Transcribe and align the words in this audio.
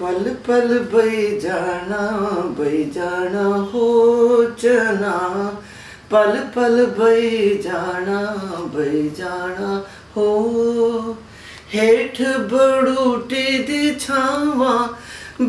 पल 0.00 0.24
पल 0.46 0.78
बई 0.92 1.38
जाना 1.40 2.00
बई 2.58 2.84
जाना 2.94 3.44
हो 3.72 3.86
चना 4.62 5.12
पल 6.12 6.38
पल 6.56 6.84
बई 6.98 7.56
जाना 7.64 8.20
बई 8.74 9.08
जाना 9.18 9.70
हो 10.16 10.26
हेठ 11.74 12.20
बड़ूटी 12.52 13.46
दी 13.68 13.94
छावा 14.00 14.72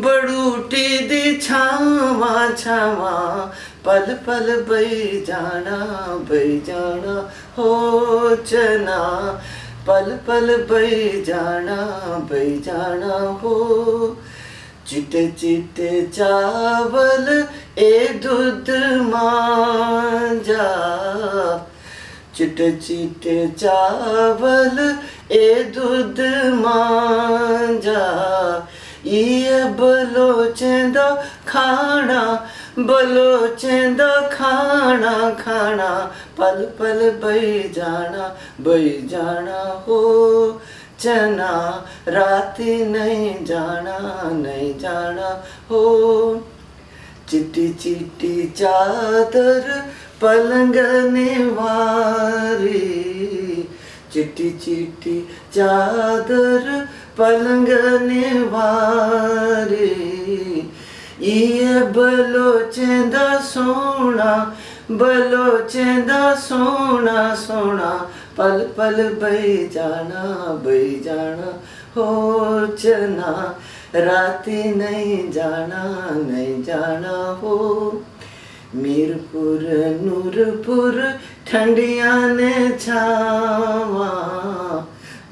बड़ूटी 0.04 0.86
दी 1.08 1.36
छावा 1.40 2.34
छावा 2.52 3.12
पल 3.86 4.14
पल 4.26 4.54
बई 4.68 5.24
जाना 5.26 5.76
बई 6.30 6.58
जाना 6.66 7.18
हो 7.58 8.34
चना 8.46 9.00
पल 9.88 10.16
पल 10.28 10.56
बई 10.70 11.22
जाना 11.26 11.76
बई 12.30 12.56
जाना 12.66 13.16
हो 13.42 13.56
चिटे 14.88 15.26
चिटे 15.40 15.90
चावल 16.16 17.28
ए 17.82 18.08
दूध 18.24 18.70
मांजा 19.12 20.66
चिटे 22.36 22.70
चिटे 22.76 23.36
चावल 23.58 24.78
ए 25.32 25.62
दूध 25.74 26.20
मांजा 26.64 28.02
ये 29.06 29.62
बलोचें 29.78 30.92
दा 30.92 31.08
खाना 31.48 32.20
बलोचें 32.78 33.96
दा 33.96 34.10
खाना 34.32 35.12
खाना 35.40 35.88
पल 36.38 36.64
पल 36.78 37.10
बई 37.24 37.52
जाना 37.74 38.28
बई 38.68 38.88
जाना 39.10 39.60
हो 39.88 40.00
چن 41.01 41.39
راتی 42.15 42.73
چِٹی 47.29 47.67
چِٹ 47.81 48.23
چدر 48.57 49.67
پلنٛگ 50.19 50.77
نی 51.13 51.33
وارِ 51.55 52.63
چِٹی 54.13 54.49
چیٖٹی 54.61 55.19
چدر 55.53 56.67
پلنٛگ 57.15 57.69
نی 58.07 58.23
وار 58.51 59.73
بلوچ 61.95 62.79
سون 63.43 64.19
بلوچ 64.89 65.77
سون 66.47 67.07
سوَو 67.45 67.87
पल 68.38 68.66
पल 68.78 69.02
बई 69.22 69.56
जाना 69.72 70.24
बई 70.64 71.00
जाना 71.04 71.52
हो 71.96 72.66
चना 72.66 73.32
राती 73.96 74.62
नहीं 74.74 75.30
जाना 75.32 75.84
नहीं 76.14 76.62
जाना 76.64 77.16
हो 77.42 77.56
मीरपुर 78.74 79.62
नूरपुर 80.02 81.00
ठंडिया 81.50 82.14
ने 82.28 82.54
छावा 82.78 84.08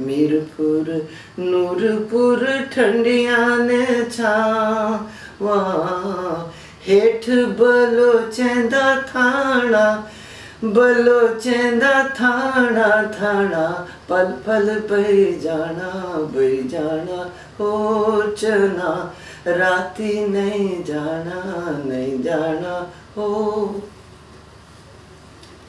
मीरपुर 0.01 0.91
नूरपुर 1.39 2.47
ठंडिया 2.75 3.39
ने 3.57 3.85
छावा 4.11 5.59
हेठ 6.87 7.29
बलोचें 7.59 8.69
दा 8.71 8.87
थाना 9.09 9.85
बलोचें 10.65 11.79
दा 11.79 11.93
थाना 12.11 12.89
थाना 13.13 13.63
पल 14.09 14.27
पल 14.47 14.69
बई 14.91 15.25
जाना 15.43 15.91
बई 16.35 16.63
जाना 16.69 17.23
हो 17.59 17.71
चना 18.35 18.91
राती 19.49 20.27
नहीं 20.29 20.83
जाना 20.85 21.41
नहीं 21.85 22.23
जाना 22.23 22.75
हो 23.17 23.31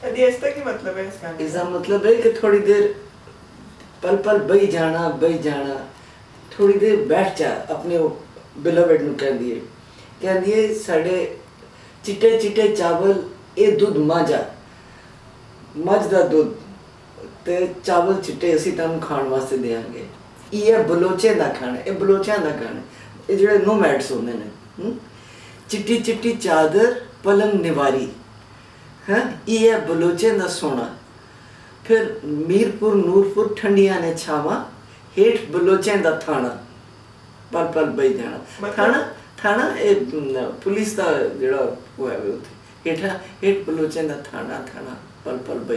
यदि 0.04 0.22
ऐसा 0.22 0.50
की 0.50 0.64
मतलब 0.64 0.96
है 0.96 1.06
इस 1.08 1.20
गाने 1.22 1.44
इसका 1.44 1.64
मतलब 1.70 2.06
है 2.06 2.14
कि 2.16 2.32
थोड़ी 2.42 2.58
देर 2.62 2.94
पल 4.02 4.16
पल 4.24 4.38
बई 4.46 4.66
जाना 4.68 5.08
बई 5.20 5.38
जाना 5.40 5.80
थोड़ी 6.52 6.78
देर 6.78 7.04
बैठ 7.08 7.38
जा 7.38 7.50
अपने 7.70 7.98
ਬਿਲੋਵਡ 8.56 9.02
ਨੂੰ 9.02 9.14
ਕਹਿੰਦੀ 9.14 9.54
ਹੈ 9.54 9.60
ਕਹਿੰਦੀ 10.20 10.52
ਹੈ 10.52 10.74
ਸਾਡੇ 10.76 11.26
ਚਿੱਟੇ 12.04 12.38
ਚਿੱਟੇ 12.38 12.68
ਚਾਵਲ 12.68 13.22
ਇਹ 13.58 13.76
ਦੁੱਧ 13.78 13.96
ਮਾਝਾ 13.98 14.44
مج 15.75 16.11
دُ 16.31 16.43
چا 17.85 17.99
چِٹے 18.25 18.57
بلوچ 20.87 21.25
بلوچ 21.99 22.29
یہِ 22.29 23.55
چِٹی 25.69 25.97
چِٹی 26.05 26.31
چادر 26.43 26.89
پلم 27.23 27.51
نوارِ 27.61 28.05
ہا 29.07 29.17
یہِ 29.47 29.75
بلوچی 29.87 30.29
سونا 30.59 30.87
فرپ 31.87 32.83
نوٗرپ 32.83 33.57
ٹھنٛڈِیا 33.57 33.99
ہوچی 34.03 35.95
دان 36.03 37.95
پٔچ 37.95 38.17
دَہ 38.19 38.35
تھا 39.41 39.53
پُلِس 40.63 40.95
تہِ 40.95 42.85
ہیٹھ 42.85 43.05
ہیٹھ 43.43 43.59
بلوچی 43.65 44.01
پل 45.23 45.37
پلت 45.45 45.71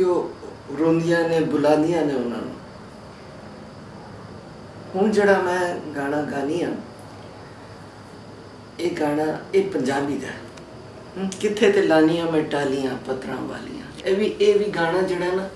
رلانٛد 0.00 1.90
ہا 1.90 2.00
گاڑِ 5.96 6.12
پَنابی 9.72 10.16
گٔے 11.42 11.48
تہٕ 11.54 11.82
لَیِنۍ 11.82 12.30
مےٚ 12.32 12.48
ٹالی 12.50 12.86
پتران 13.04 13.44
والی 13.50 13.80
گاڑِ 14.74 14.94
نَہ 15.10 15.46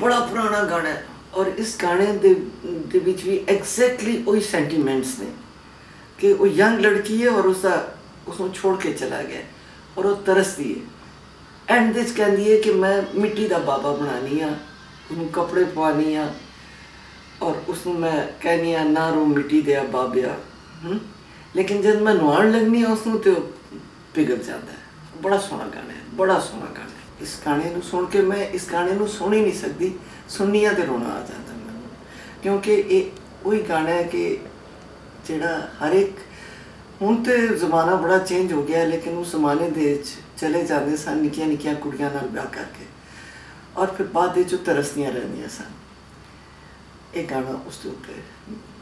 پَران 0.00 0.68
گاڑِ 0.70 0.86
اور 1.30 1.46
گاڈن 1.82 2.32
ایگزیکٹلی 3.46 4.40
سینٹِمینٹس 4.50 5.18
نہ 5.18 5.28
ینٛگ 6.22 6.80
لڑکی 6.80 7.24
اور 7.26 7.44
چھو 8.54 8.74
چلگ 8.98 9.32
ترسٕنۍ 10.24 10.74
اینٛڈ 11.68 11.96
چھِ 11.96 12.14
کیٛاہ 12.16 12.34
دی 12.36 12.60
کہِ 12.62 12.72
مےٚ 12.74 13.00
مِٹی 13.20 13.46
دابا 13.48 13.76
بناون 13.76 15.26
کپڑے 15.32 15.64
پیٚنہِ 15.74 16.16
اور 17.38 17.54
مےٚ 17.86 18.20
کہ 18.40 18.82
نو 18.84 19.24
مِٹی 19.24 19.60
دِیا 19.66 19.82
بابیا 19.90 20.34
لیکن 21.54 21.82
جان 21.82 22.02
لگن 22.04 22.84
اوس 22.84 23.06
بِگڑٕنۍ 24.14 24.76
بڑا 25.22 25.38
سوہ 25.48 25.58
گاڈٕ 25.74 26.16
بڑا 26.16 26.38
سوہ 26.48 26.68
گاس 26.76 27.46
گاے 27.46 27.74
سُہ 27.90 28.04
کہِ 28.12 28.22
مےٚ 28.28 28.46
أسۍ 28.54 28.72
گاڈن 28.72 29.06
سُہ 29.18 29.28
نہ 29.28 29.50
سکوٗل 29.60 29.92
سنن 30.28 30.74
تہٕ 30.76 30.86
روزان 30.88 31.22
مےٚ 31.64 32.42
کیوں 32.42 32.58
کہِ 32.62 33.02
وۄنۍ 33.44 33.68
گاڑِ 33.68 33.88
کہِ 34.10 34.36
جڑا 35.28 35.54
ہرکُنہِ 35.80 37.56
زمانہ 37.60 38.02
بڑا 38.02 38.18
چینج 38.28 38.52
ہیکن 38.68 39.22
زمان 39.30 39.58
ਚਲੇ 40.37 40.63
ਜਾਂਦੇ 40.63 40.95
ਸਨ 40.97 41.17
ਨਿੱਕੀਆਂ 41.17 41.47
ਨਿੱਕੀਆਂ 41.47 41.75
ਕੁੜੀਆਂ 41.75 42.09
ਨਾਲ 42.11 42.27
ਵਿਆਹ 42.27 42.45
ਕਰਕੇ 42.45 42.85
ਔਰ 43.77 43.87
ਫਿਰ 43.87 44.07
ਬਾਅਦ 44.07 44.37
ਵਿੱਚ 44.37 44.53
ਉਹ 44.53 44.63
ਤਰਸਦੀਆਂ 44.65 45.11
ਰਹਿੰਦੀਆਂ 45.11 45.49
ਸਨ 45.49 45.71
ਇਹ 47.13 47.27
ਗਾਣਾ 47.27 47.59
ਉਸ 47.67 47.77
ਦੇ 47.77 47.89
ਉੱਤੇ 47.89 48.13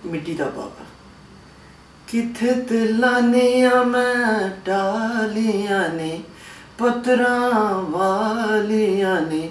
ਮਿੱਟੀ 0.05 0.33
ਦਾ 0.33 0.45
ਬਾਬਾ 0.45 0.85
ਕਿੱਥੇ 2.07 2.53
ਤਿਲਾਨੀਆਂ 2.61 3.83
ਮੈਂ 3.85 4.49
ਡਾਲੀਆਂ 4.65 5.87
ਨੇ 5.89 6.21
ਪਤਰਾਂ 6.77 7.73
ਵਾਲੀਆਂ 7.81 9.19
ਨੇ 9.21 9.49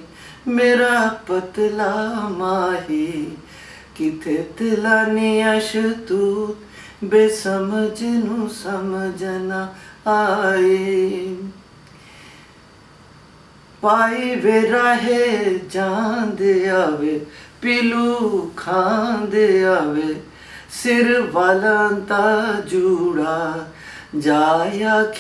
ਮੇਰਾ 0.48 1.06
ਪਤਲਾ 1.26 1.94
ਮਾਹੀ 2.30 3.36
ਕਿੱਥੇ 3.94 4.36
ਤਿਲਾਨੀਆਂ 4.58 5.58
ਸ਼ਤੂ 5.60 6.56
ਬੇਸਮਝ 7.04 8.02
ਨੂੰ 8.02 8.48
ਸਮਝਣਾ 8.50 9.66
ਆਏ 10.06 11.36
پاید 13.85 14.45
پِلوٗاند 17.61 19.35
سر 20.77 21.09
وال 21.33 21.65
چوٗڑا 22.69 23.37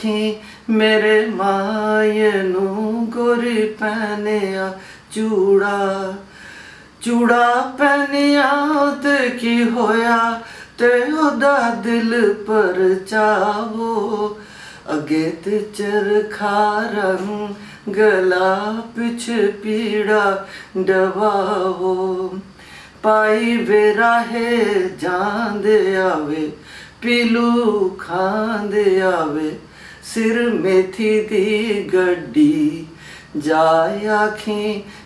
کی 0.01 0.21
مےٚ 0.67 1.27
ما 1.37 1.55
نہ 4.23 4.69
چوٗڑا 5.13 5.79
چوٗڑا 7.03 7.47
پہن 7.77 8.13
تہٕ 9.01 9.37
کیٛاہ 9.39 10.39
تہٕ 10.77 11.83
دِل 11.83 12.11
پر 12.45 12.81
چو 13.09 14.33
چر 14.87 16.07
خا 16.31 16.81
ریڑا 19.65 20.25
ڈباو 20.87 22.27
پایہ 23.01 23.57
آو 24.01 24.29
दी 25.63 25.77
गड्डी 28.43 29.01
آو 29.01 29.39
سر 30.13 30.37
میتھ 30.61 31.01
جیا 33.35 34.25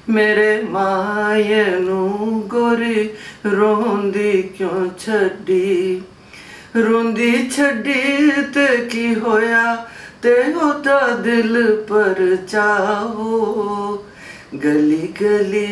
مےٚ 0.07 0.61
ما 0.71 0.89
گوری 2.51 3.09
رو 3.57 3.75
چھ 4.97 5.09
ری 6.75 7.49
چھو 7.53 7.67
تُہۍ 8.53 8.81
دِل 11.23 11.55
پَرو 11.87 12.33
گٔلی 14.63 15.05
گٔلی 15.21 15.71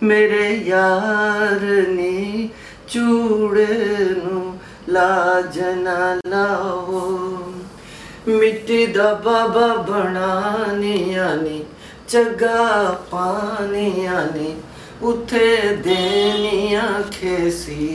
مےٚ 0.00 0.56
یار 0.68 1.62
نِچوٗن 1.96 3.58
لاجن 4.94 5.86
لا 6.30 6.48
مِٹید 8.26 8.96
بابا 9.24 9.68
بنان 9.88 10.80
نی 10.80 11.62
جگا 12.10 12.62
پانہِ 13.10 13.88
اتھ 15.02 15.34
دن 15.84 16.42
کھیسی 17.18 17.88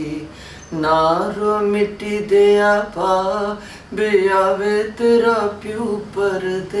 رو 1.36 1.58
مِٹی 1.60 2.18
دیا 2.30 2.72
پا 2.94 3.14
بیا 3.92 4.42
پیٚو 5.60 5.98
پَرد 6.14 6.74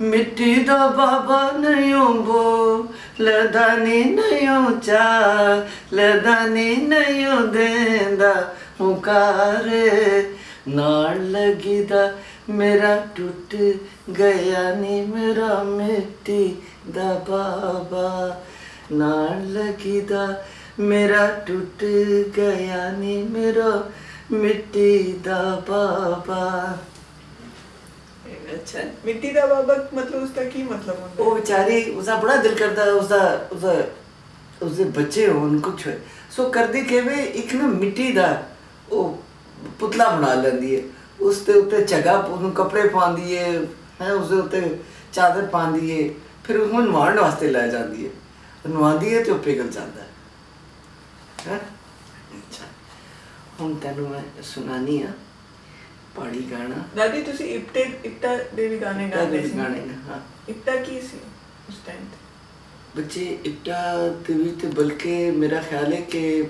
مِٹی 0.00 0.54
دابا 0.68 1.40
نیٚو 1.58 2.12
بو 2.26 2.82
لدان 3.18 3.84
نِیو 4.16 4.60
چا 4.82 5.04
لدان 5.92 6.56
دان 8.20 8.42
لگان 10.68 11.92
میان 12.48 12.98
ٹُٹ 13.14 13.54
گَیا 14.18 14.64
ما 17.90 18.10
نا 18.90 19.14
لگان 19.54 20.12
مےٚ 20.78 21.08
ٹُوٹ 21.46 21.82
گٔیے 22.36 22.90
مِٹی 24.30 24.90
مطلب 30.68 31.18
بِچاری 31.18 31.80
بڑا 32.20 32.36
دِل 32.44 32.54
کَر 32.58 32.70
بچے 34.94 35.26
کُس 35.62 35.88
سو 36.36 36.50
کَرٕنۍ 36.50 36.88
کہ 36.88 37.00
وٕنۍکٮ۪ن 37.00 37.78
مِٹی 37.80 38.12
پتلا 39.78 40.08
بناو 40.16 41.30
جگہ 41.88 42.20
کپڑے 42.56 42.88
پیٚیہِ 42.92 43.64
ہا 44.00 44.12
چادر 45.12 45.44
پٲدٕ 45.50 46.10
فروٗ 46.46 46.82
نوارن 46.86 47.18
لویہِ 47.52 48.10
تہٕ 49.24 49.42
پِگل 49.44 49.68
پاڑِ 56.14 56.36
گاڈٕ 56.50 56.96
دَدٕ 56.96 57.24
تُہۍ 57.24 57.46
اِبٹا 57.54 57.80
اِٹاے 58.04 58.76
گاٹہٕ 58.80 59.30
بہٕ 62.94 63.08
تہٕ 64.60 64.74
بلکہِ 64.74 65.30
مےٚ 65.38 65.60
خیال 65.68 65.92
کہِ 66.10 66.42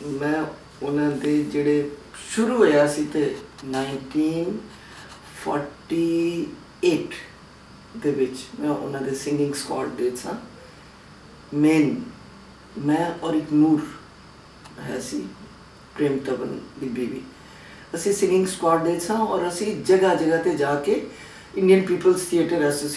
مےٚ 0.00 0.44
دوٚپ 1.22 1.86
شُرۍ 2.34 2.72
سایٹیٖن 3.72 4.56
فوٹوگ 5.42 7.12
سکوڈ 9.54 9.98
دَ 9.98 10.00
مےٚ 11.52 11.90
میٚن 12.76 13.97
بی 16.80 17.20
اَسہِ 17.94 18.12
سکوڈ 18.46 18.88
سَہ 19.06 19.12
اور 19.12 19.44
اَسہِ 19.44 19.74
جگہ 19.86 20.14
جگہ 20.20 20.42
تہِ 20.44 20.56
جکن 20.58 21.84
پیپلس 21.86 22.28
تھٹر 22.30 22.62
ایسو 22.64 22.88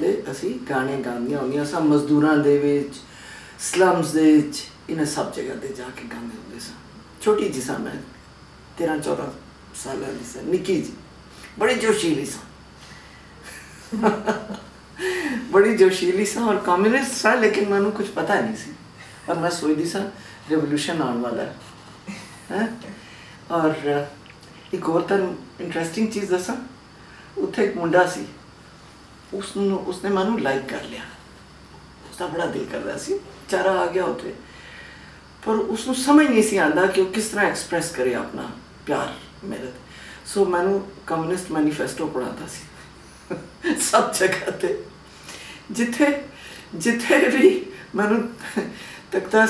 تہِ 0.00 0.10
اسہِ 0.30 0.56
گاڑِ 0.68 0.88
گزدوٗر 1.90 2.24
سلمس 3.70 4.16
اِن 4.88 5.04
سَب 5.14 5.34
جگہ 5.36 5.54
تہِ 5.60 5.76
جاے 5.76 6.02
ہوٚن 6.02 6.60
سان 6.60 6.76
ٲسۍ 7.24 7.60
سُہ 7.60 7.96
ترہ 8.76 8.96
چوداہ 9.04 9.30
سالان 9.82 10.18
سکی 10.32 10.82
بڑے 11.58 11.74
شیٖلی 12.00 12.24
سُہ 12.24 12.40
شیٖلی 15.98 16.24
سر 16.24 16.56
کمِس 16.64 17.12
سیکن 17.20 17.70
مےٚ 17.70 17.90
کُس 17.96 18.14
پتہ 18.14 18.32
مےٚ 18.42 19.50
سوچٕی 19.50 19.86
سان 19.92 20.06
اِنٹرسٹِنٛگ 25.60 26.10
چیٖز 26.10 26.30
دَان 26.30 26.66
مُڈا 27.76 28.06
مےٚ 30.04 30.38
لایک 30.40 30.68
کَر 30.70 30.82
لیٚکھان 30.90 32.30
باسان 32.30 32.52
دِل 32.54 32.64
کَرہ 32.70 32.98
ایٚکسپرٛس 37.40 37.90
کَر 37.90 38.06
سو 40.26 40.44
میٚنسٹ 40.44 41.50
مینیفیسٹو 41.50 42.06
پی 42.06 43.74
سَب 43.90 44.14
جگہ 44.14 44.50
تہِ 44.60 44.72
جتھے 45.74 46.06
جگاہ 49.12 49.46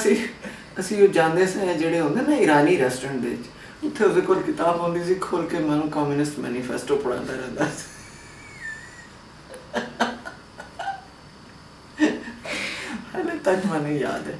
ਅਸੀਂ 0.81 1.03
ਉਹ 1.03 1.09
ਜਾਂਦੇ 1.09 1.47
ਸੀ 1.47 1.59
ਜਿਹੜੇ 1.75 2.01
ਹੁੰਦੇ 2.01 2.31
ਨੇ 2.31 2.37
ਇਰਾਨੀ 2.37 2.79
ਰੈਸਟੋਰੈਂਟ 2.79 3.21
ਦੇ 3.21 3.39
ਉੱਥੇ 3.85 4.05
ਉਹ 4.05 4.11
ਕੋਲ 4.21 4.43
ਕਿਤਾਬ 4.43 4.81
ਹੁੰਦੀ 4.81 5.05
ਸੀ 5.05 5.15
ਖੋਲ 5.15 5.47
ਕੇ 5.47 5.59
ریسٹورنٹ 5.59 5.89
ਕਮਿਊਨਿਸਟ 5.89 6.39
ਮੈਨੀਫੈਸਟੋ 6.39 6.97
سُہ 6.97 7.37
ਰਹਿੰਦਾ 7.37 7.65
ਸੀ। 7.65 7.89
ਹਲੇ 13.17 13.39
ਤੱਕ 13.39 13.67
ਮੈਨੂੰ 13.67 13.93
ਯਾਦ 13.93 14.29
ਹੈ। 14.29 14.39